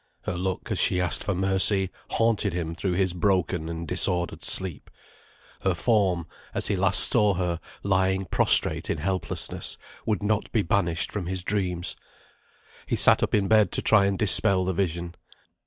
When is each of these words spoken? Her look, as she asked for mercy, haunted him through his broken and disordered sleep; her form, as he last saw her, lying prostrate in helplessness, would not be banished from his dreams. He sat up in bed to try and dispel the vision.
Her 0.23 0.33
look, 0.33 0.71
as 0.71 0.79
she 0.79 0.99
asked 0.99 1.23
for 1.23 1.35
mercy, 1.35 1.91
haunted 2.13 2.53
him 2.53 2.73
through 2.73 2.93
his 2.93 3.13
broken 3.13 3.69
and 3.69 3.87
disordered 3.87 4.41
sleep; 4.41 4.89
her 5.61 5.75
form, 5.75 6.25
as 6.55 6.69
he 6.69 6.75
last 6.75 7.01
saw 7.01 7.35
her, 7.35 7.59
lying 7.83 8.25
prostrate 8.25 8.89
in 8.89 8.97
helplessness, 8.97 9.77
would 10.07 10.23
not 10.23 10.51
be 10.51 10.63
banished 10.63 11.11
from 11.11 11.27
his 11.27 11.43
dreams. 11.43 11.95
He 12.87 12.95
sat 12.95 13.21
up 13.21 13.35
in 13.35 13.47
bed 13.47 13.71
to 13.73 13.83
try 13.83 14.05
and 14.07 14.17
dispel 14.17 14.65
the 14.65 14.73
vision. 14.73 15.13